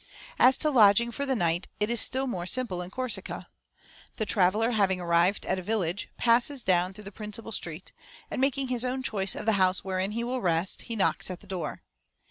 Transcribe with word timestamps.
As 0.39 0.57
to 0.57 0.71
lodging 0.71 1.11
for 1.11 1.27
the 1.27 1.35
night, 1.35 1.67
it 1.79 1.87
is 1.87 2.01
still 2.01 2.25
more 2.25 2.47
simple 2.47 2.81
in 2.81 2.89
Corsica. 2.89 3.47
The 4.17 4.25
traveller 4.25 4.71
having 4.71 4.99
arrived 4.99 5.45
at 5.45 5.59
a 5.59 5.61
village, 5.61 6.09
passes 6.17 6.63
down 6.63 6.91
through 6.93 7.03
the 7.03 7.11
principal 7.11 7.51
street, 7.51 7.91
and 8.31 8.41
making 8.41 8.69
his 8.69 8.83
own 8.83 9.03
choice 9.03 9.35
of 9.35 9.45
the 9.45 9.51
house 9.61 9.83
wherein 9.83 10.13
he 10.13 10.23
will 10.23 10.41
rest, 10.41 10.81
he 10.89 10.95
knocks 10.95 11.29
at 11.29 11.41
the 11.41 11.45
door. 11.45 11.83